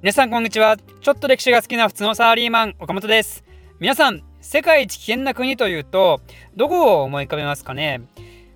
[0.00, 0.76] 皆さんこんにちは。
[0.76, 3.42] ちょっと歴史が好きな普通のサラリーマン岡本です。
[3.80, 6.20] 皆さん世界一危険な国というと
[6.54, 8.02] どこを思い浮かべますかね。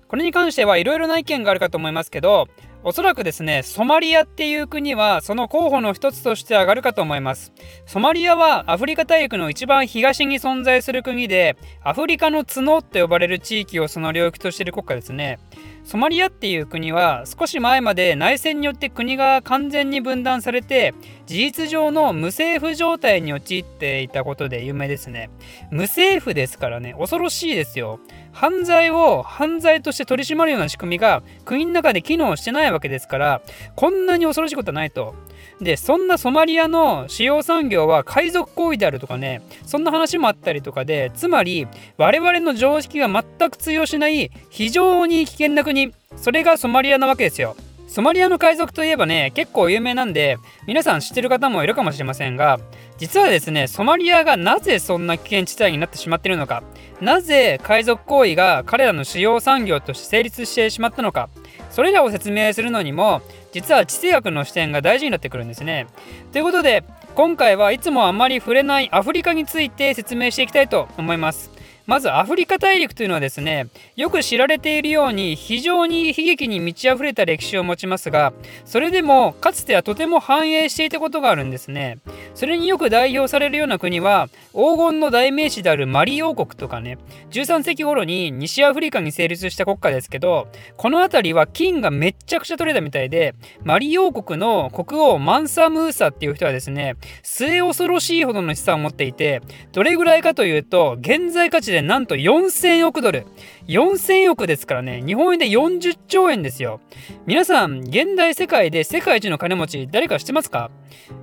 [0.07, 2.47] これに関してはいろいろな意見があるかと思いますけど
[2.85, 7.53] おそらくですねソマリアっていう国はその候補の一つとして上がるかと思います。
[7.85, 15.39] ソマリアはアフリカ大陸の一番東に存在する国でアフリカの角って呼ばれる地域をその領域としている国家ですね。
[15.85, 20.93] ソマリアっていう国は少し前まで内戦によって国が完全に分断されて
[21.25, 25.29] 事実上の無政府状態に陥っていたことで有名ですね。
[25.71, 27.99] 無政府ですからね恐ろしいですよ。
[28.33, 33.41] 犯罪を犯罪として取り締まるような仕組みが国の中で機能してないわけですから
[33.75, 35.15] こんなに恐ろしいことはないと。
[35.61, 47.55] でそんなソマリアの主要産業は海賊行為であるとかねそんな話もあったりとかでつまり我々の常識が全く通用しない非常に危険な国それがソマリアなわけですよ。
[47.93, 52.59] ソマリアの海賊といえばね結構有名なんで皆さん知ってる方もいるかもしれませんが
[52.97, 56.63] 実はですねソマリアがなぜそんな危険地帯になってしまっているのか
[57.01, 61.29] なぜ海賊行為が彼らの主要産業として成立してしまったのか
[61.69, 65.85] それらを説明するのにも実は地政学の視点が大事になってくるんですね。
[66.31, 71.52] ということで今回はいつもあまり触れないアフリカについて説明していきたいと思います。
[71.85, 81.99] まずアフリカ大陸というのはですねよく知られているように非常に悲劇に満ち溢れた歴史を持ちますがそれでもかつてはとても繁栄していたことがあるんですね。
[82.35, 86.97] それによく代表されるような国は黄金の代名詞であるマリ王国とかね
[87.31, 99.41] 13世紀頃に西アフリカに成立した国家ですけどこの辺りは金がめっちゃくちゃ取れたみたいでマリ王国の国王マンサムーサっていう人はですね末恐ろしいほどの資産を持っていて
[99.73, 103.25] どれぐらいかというと現在価値でなんと4000億ドル。
[103.67, 106.79] 4000億ですからね、日本円で40兆円ですよ。
[107.25, 110.71] 皆さん、現代世界で世界一の金持ち、誰か知ってますか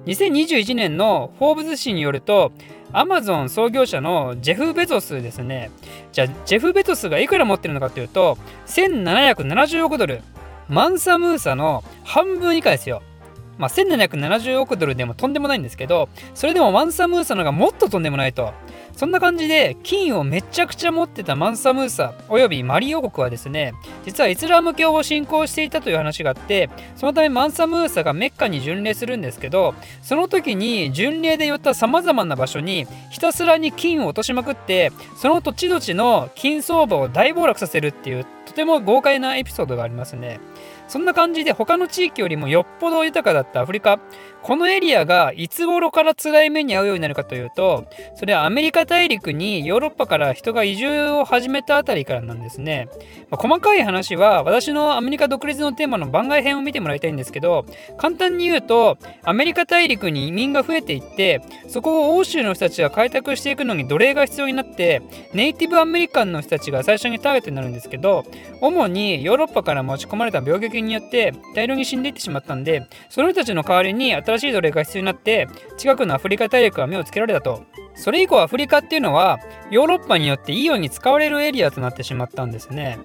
[0.07, 2.53] ?2021 年のフォーブズ誌によると、
[2.93, 5.71] アマゾン創業者のジェフ・ベゾスですね。
[6.13, 8.37] じゃあ、ジェフ・ベゾスがいくら持ってるのかというと、
[8.67, 10.23] 1770億ドル。
[10.69, 13.03] マンサムーサの半分以下ですよ。
[13.61, 18.53] まあ、1770億ドルでもとんでもないんですけど、それでもマンサムーサのがもっととんでもないと。
[19.01, 23.73] そんな感じで金をめちゃくちゃ持ってたマンサムーサおよびマリ王国はですね
[24.05, 40.41] 実はイスラム教を信仰していたという話があってそのためマンサムーサがメッカに巡礼するんですけどその時に巡礼で寄ったさまざまな場所にひたすらに金を落としまくってその土地土地の金相場を大暴落させるっていうとても豪快なエピソードがありますね。
[40.91, 44.01] そんな感じで他の地域よりもよっぽど豊かだったアフリカ。
[44.43, 52.89] このエリアがいつ頃から辛い目に遭うようになるかというとそれはアメリカ大陸にヨーロッパから人が移住を始めたあたりからなんですね、
[53.31, 57.67] まあ、細かい話は私のアメリカ独立のテーマの番外編を見てもらいたいんですけど
[57.99, 65.03] 簡単に言うとアメリカ大陸に移民が増えていってそこを欧州の人たちが開拓していくのに奴隷が必要になって
[65.35, 68.25] ネイティブアメリカンの人たちが最初にターゲットになるんですけど
[68.63, 77.65] 主にヨーロッパから持ち込まれた病原によって大量に死んでいってしまったんでその人たちの代わりに新しい奴隷が必要になって近くのアフリカ大陸は目をつけられたと。
[77.95, 79.39] それ以降アフリカっていうのは
[79.71, 82.99] ヨーロッパによっていいように使われるエリアとなってしまったんですね。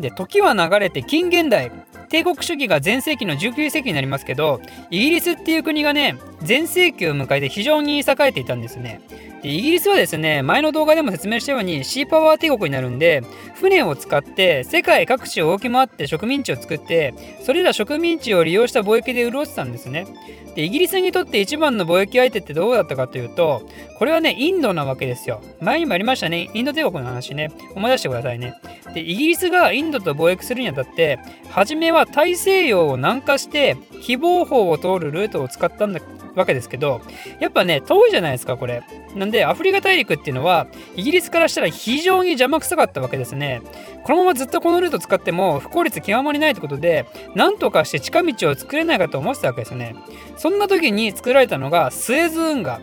[0.00, 1.70] で時は流れて近現代
[2.08, 4.60] 帝国主義が全盛期の19世紀になりますけど
[4.90, 9.00] イギリスっていう国がね全盛期を迎えて非常に栄えていたんですね。
[9.44, 13.22] イギリスはですね前の動画でも説明したようにシーパワー帝国になるんで
[13.54, 20.06] 船を使って世界各地を動き回って植民地を作ってそれら植民地を利用した貿易で潤ってたんですね。
[20.54, 23.68] でイギリスにとって一番の貿易相手ってどうだったかというと
[23.98, 25.42] これはねインドなわけですよ。
[25.60, 26.48] 前にもありましたね。
[26.54, 27.50] インド帝国の話ね。
[27.74, 28.54] 思い出してくださいね。
[28.94, 31.18] でイギリスがインドと貿易するにあたって
[31.50, 36.00] 初めは大西洋を南下して非暴法を通るルートを使ったんだ
[36.34, 37.00] わけですけど
[37.40, 38.82] やっぱね遠いじゃないですかこれ。
[39.14, 43.62] なんでアフリカ大陸っていうのはイギリスからしたら非常に邪魔くさかったわけですね。
[44.02, 49.94] このままずっとこのルート使っても不効率極まりないってことで何とかして近道を作れないかと思ってたわけですね。
[50.36, 52.80] そんな時に作られたのがスエズ運河。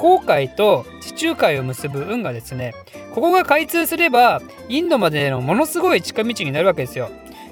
[0.00, 2.72] 航海と地中海を結ぶ運河ですね。
[3.14, 4.40] ここが開通すれば
[4.70, 7.10] インドまでのものすごい近道になるわけですよ。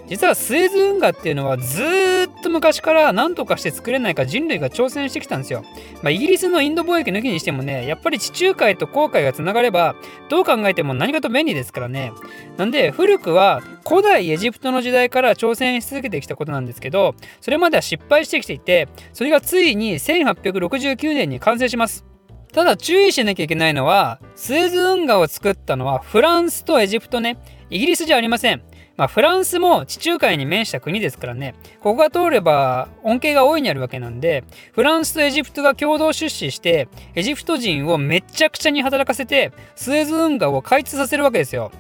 [0.09, 5.63] 実はスエズ運河っていうのはずっと昔から何とかして作れないか人類が挑戦してきたんですよ。
[6.03, 9.97] まあ、イギリスのインド貿易抜きにしてもね、やっぱり地中海と航海がつながれば、
[10.29, 12.13] どう考えても何かと便利ですからね。
[12.57, 22.05] なんで、古くは古代エジプトの時代から挑戦し続けてきたことなんですけど、それまでは失敗してきていて、それがついに1869年に完成します。
[22.53, 27.39] ただ注意しなきゃいけないのは、スエズ運河を作ったのはフランスとエジプトね、
[27.69, 28.63] イギリスじゃありません。
[28.99, 41.71] まあ、フランスも地中海に面した国ですからねここが通れば恩恵が大いにあるわけなんでフランスとエジプトが共同出資してエジプト人をめちゃくちゃに働かせてスエズ運河を開通させるわけですよ。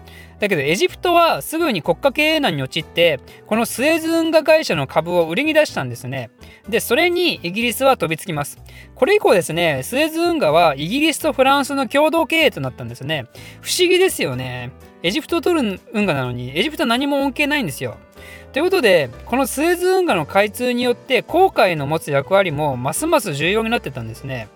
[0.40, 6.30] だけどエジプトはすぐに国家経営難に陥ってこのスエズ運河会社の株を売りに出したんですね。
[6.68, 8.58] でそれにイギリスは飛びつきます。
[8.94, 13.26] これ以降ですねスエズ運河はイギリスとフランスの共同経営となったんですね。
[13.60, 14.70] 不思議ですよね。
[15.02, 17.96] エジプトを取る運河なのにエジプトは何も恩恵ないんですよ。
[18.52, 24.48] ということでこのスエズ運河の開通によって航海の持つ役割もますます重要になってたんですね。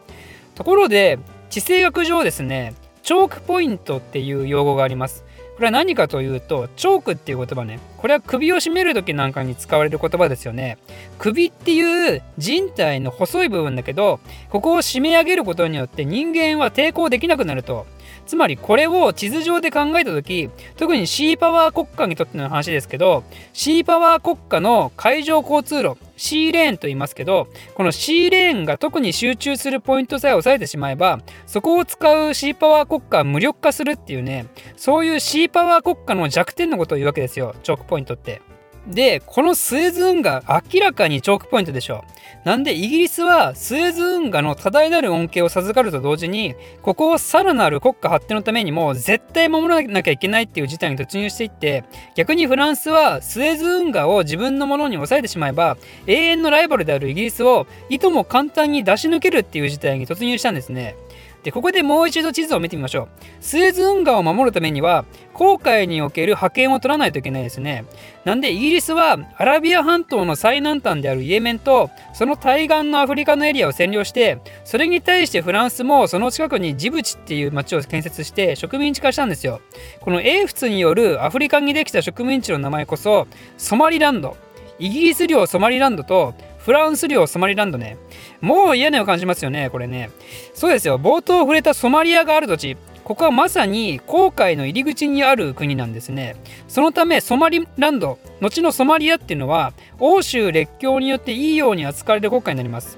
[0.55, 1.19] ところで
[1.51, 5.25] 地政学上ですねチョークポイントっていう用語があります。
[5.63, 7.79] これは何かというとチョークっていう言葉ね。
[7.97, 10.77] これは首を絞める時なんかに使われる言葉ですよね。
[11.21, 14.19] 首っていう人体の細い部分だけど
[14.51, 17.87] ここを締め上げることによって人間は抵抗できなくなると。
[18.27, 34.47] つまりこれを地図上で考えた時特にシーパワー国家にとっての話ですけどシーパワー国家の海上交通路 C レーンと言いますけどこの C レーンが特に集中するポイントさえ押さえてしまえばそこを使う C パワー国家は無力化するっていうね
[34.77, 38.52] そういう C パワー国家の弱点のことを言うわけですよチョークポイントって。
[38.87, 40.43] で、このスエズ運河、
[40.73, 42.05] 明らかにチョークポイントでしょ
[42.45, 42.49] う。
[42.49, 51.85] なんでイギリスはスエズ運河の多大なる恩恵を授かると同時に、ここをさらなる国家発展のためにも絶対守らなきゃいけないっていう事態に突入していって、
[52.17, 55.77] 逆にフランスはスエズ運河を自分のものに抑えてしまえば、
[56.09, 60.97] 永遠のライバルであるイギリスをいとも簡単に出し抜けるっていう事態に突入したんですね。
[61.43, 63.09] で、ここでもう一度地図を見てみましょう。
[63.41, 67.85] スエズ運河を守るためには、航海における覇権を取らないといけないですね。
[68.25, 79.61] なんでイギリスはアラビア半島の最南端であるイエメンとその対岸のアフリカのエリアを占領してそれに対してフランスもその近くにジブチっていう町を建設して植民地化したんですよ。
[80.01, 84.37] この英仏によるアフリカにできた植民地の名前こそソマリランド。
[84.79, 87.97] イギリス領ソマリランドとフランス領ソマリランドね。
[88.41, 90.11] もう嫌な予感しますよね、これね。
[90.55, 90.99] そうですよ。
[90.99, 92.77] 冒頭触れたソマリアがある土地。
[93.05, 96.37] ここはまさに紅海の入り口にある国なんですね。
[96.69, 102.97] そのためソマリランド、後のソマリアっていうのは欧州列強によっていいように扱われる国家になります。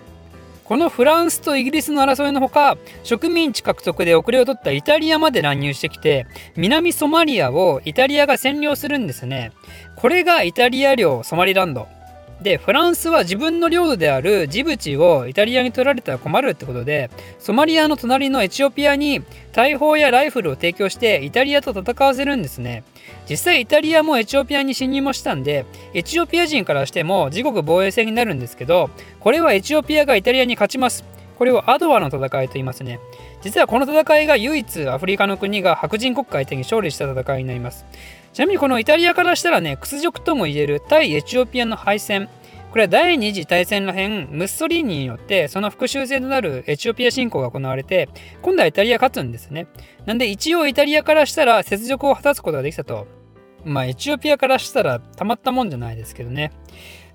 [0.64, 6.26] このフランスとイギリスの争いのほか植民地獲得で遅れを取ったイタリアまで乱入してきて
[6.56, 9.52] 南ソマリアをイタリアが占領するんですね。
[9.96, 11.86] これがイタリア領ソマリランド。
[12.44, 22.84] でフランスは自分の領土であるジブチをイタリアに取られたら困るってことでソマリアの隣のエチオピアに大砲やライフルを提供してイタリアと戦わせるんですね。
[23.28, 25.64] 実際イタリアもエチオピアに侵入もしたんで
[25.94, 28.90] エチオピア人からしても自国防衛戦になるんですけど
[29.20, 31.02] これはエチオピアがイタリアに勝ちます。
[31.38, 33.00] これをアドワの戦いと言いますね
[33.42, 37.84] 実はこの戦いが唯一アフリカの国が白人国家相手に勝利した戦いになります
[38.34, 42.28] ちなみにこのイタリアからしたらね、屈辱とも言える対エチオピアの敗戦。
[42.72, 48.08] これは第二次大戦らへん、ムッソリーニによってその復讐戦となるエチオピア侵攻が行われて、
[48.42, 49.68] 今度はイタリア勝つんですね。
[50.04, 53.06] なんで一応イタリアからしたら雪辱を果たすことができたと。
[53.64, 56.50] まあエチオピアからしたらたまったもんじゃないですけどね。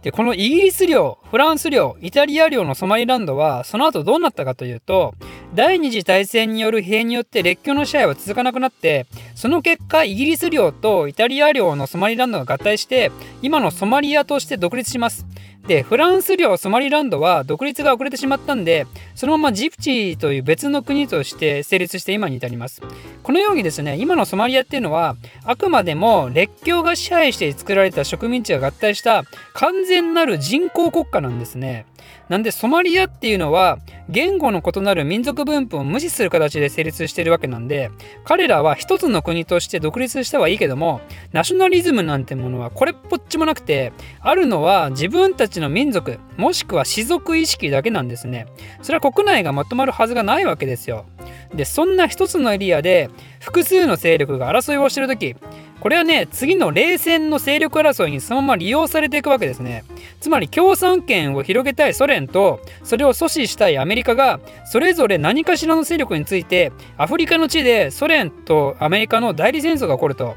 [0.01, 5.13] で、このイギリス領、フランス領、イタリア領のソマリランドは、その後どうなったかというと、
[5.53, 13.11] 第二次大戦による疲弊によって列強の支配は続かなくなって、その結果、イギリス領とイタリア領のソマリランドが合体して、
[13.41, 15.25] 今のソマリアとして独立します。
[15.69, 22.81] で、フランス領ソマリランドは独立が遅れてしまったんで、そのままジプチという別の国として成立して今に至ります。
[23.21, 31.85] このようにですね、今のソマリアっていうのは、あくまでも列強が支配して作られた植民地が合体した完全なる人工国家なんですね。
[32.29, 33.77] なんでソマリアっていうのは
[34.09, 37.91] 言語の異なる民族分布を無視する形で成立してるわけなんで
[38.23, 41.01] 彼らは一つの国として独立したはいいけども
[41.31, 48.47] ナショナリズムなんてものはこれっぽっちもなくてあるのは自分たちの民族もしくは氏族意識だけなんですね。
[48.81, 51.05] それは国内がまとまるはずがないわけですよ。
[51.53, 55.35] でそんな一つのエリアで複数の勢力が争いをしてる時
[55.79, 59.85] これはね、次の冷戦の勢力争いにそのまま利用されていくわけですね。
[60.19, 70.35] つまり共産権を広げたいソ連と、それを阻止したいアメリカが、それぞれ何かしらの勢力について、アフリカの地でソ連とアメリカの代理戦争が起こると。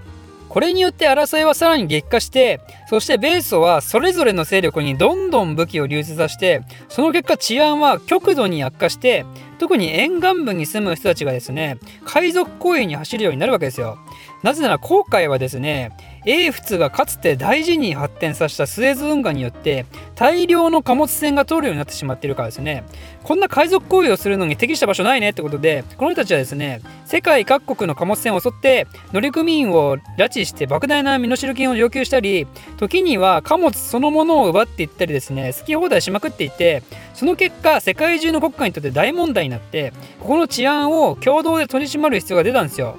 [0.49, 9.25] これによって争いはさらに激化して、そして米ソはそれぞれの勢力にどんどん武器を流出させて、その結果治安は極度に悪化して、
[9.59, 13.97] 特に沿岸部に住む人たちがですね、海賊行為に走るようになるわけですよ。
[14.43, 15.93] なぜなら航海はですね、
[16.25, 22.85] 英仏がかつて大事に発展させたスエズ運河によって大量の貨物船が通るようになってしまっているからですね
[23.25, 32.47] こんな海賊行為をするのに適した場所ないねってことでこの人たちはですね世界各国の貨物船を襲って乗組員を拉致して莫大な身代金を要求したり
[32.77, 36.85] 時には貨物そのものを奪っていったりですね好き放題しまくっていて
[37.15, 42.97] その結果世界中の国家にとって大問題になってここの治安を共同で取り締まる必要が出たんですよ。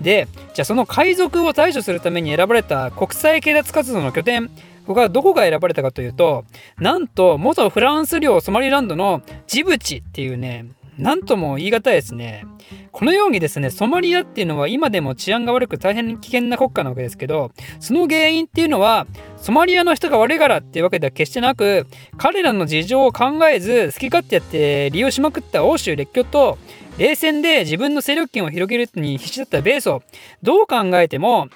[0.00, 4.48] でじゃあその海賊を対処するために選ばれた国際警察活動の拠点
[4.86, 6.44] ここはどこが選ばれたかというと
[6.78, 10.66] なんと元フランス領ソマリランドのジブチっていうね
[10.98, 12.44] なんとも言い難いですね。
[12.90, 19.06] このようにですね、ソマリアっていうのは今でも治安が悪く大変危険な国家なわけですけど、その原因っていうのは、
[19.38, 21.86] ソマリアの人が悪いからっていうわけでは決してなく、
[22.18, 26.58] 彼らの事情を考えず、好き勝手やって利用しまくった欧州列強と、
[26.98, 30.02] 冷戦で自分の勢力圏を広げるに必死だった米ソ、
[30.42, 31.48] どう考えても、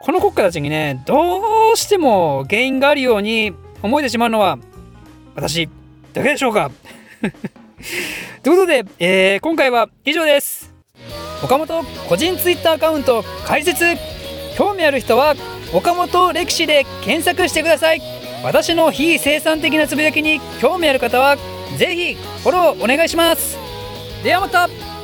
[0.00, 3.52] この国家たちにね、どうしても原因があるように
[3.82, 4.58] 思えてしまうのは、
[5.34, 5.68] 私
[6.12, 6.70] だけでしょうか？
[8.42, 10.72] ということで、えー、今回は以上です。
[11.42, 13.84] 岡本個人ツイッターアカウント開設。
[14.56, 15.36] 興味ある人は
[15.72, 18.02] 岡本歴史で検索してください。
[18.42, 21.36] 私の非生産的なつぶやきに興味ある方は
[21.76, 23.67] ぜひフォローお願いします。
[24.22, 24.97] ではまた。